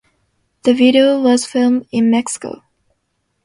[0.63, 2.63] The video was filmed in Mexico.